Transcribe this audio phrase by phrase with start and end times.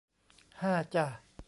[0.61, 1.05] ห้าจ้ะ